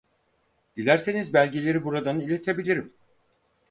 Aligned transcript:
Dilerseniz 0.77 1.33
belgeleri 1.33 1.83
buradan 1.83 2.19
iletebilirim. 2.19 2.93